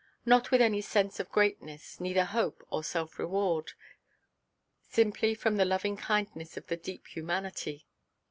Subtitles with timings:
[0.25, 3.73] Not with any sense of greatness, neither hope of self–reward,
[4.81, 7.85] simply from the loving–kindness of the deep humanity.